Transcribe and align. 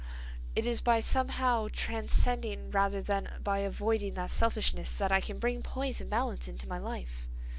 "It 0.55 0.65
is 0.65 0.81
by 0.81 0.99
somehow 0.99 1.67
transcending 1.71 2.71
rather 2.71 3.03
than 3.03 3.39
by 3.43 3.59
avoiding 3.59 4.15
that 4.15 4.31
selfishness 4.31 4.97
that 4.97 5.11
I 5.11 5.21
can 5.21 5.37
bring 5.37 5.61
poise 5.61 6.01
and 6.01 6.09
balance 6.09 6.47
into 6.47 6.67
my 6.67 6.79
life. 6.79 7.27